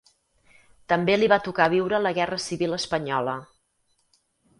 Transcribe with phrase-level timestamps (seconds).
[0.93, 3.37] També li va tocar viure la Guerra Civil espanyola.